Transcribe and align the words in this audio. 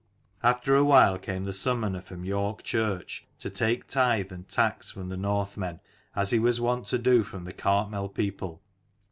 After 0.41 0.73
a 0.75 0.83
while 0.83 1.19
came 1.19 1.43
the 1.43 1.53
summoner 1.53 2.01
from 2.01 2.25
York 2.25 2.63
K 2.63 2.71
73 2.79 2.79
church, 3.03 3.27
to 3.37 3.49
take 3.51 3.85
tithe 3.87 4.31
and 4.31 4.47
tax 4.47 4.89
from 4.89 5.09
the 5.09 5.15
North 5.15 5.57
men, 5.57 5.79
as 6.15 6.31
he 6.31 6.39
was 6.39 6.59
wont 6.59 6.85
to 6.87 6.97
do 6.97 7.21
from 7.21 7.43
the 7.45 7.53
Cartmel 7.53 8.09
people. 8.09 8.63